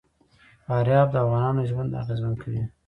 [0.65, 2.61] فاریاب د افغانانو ژوند اغېزمن کوي.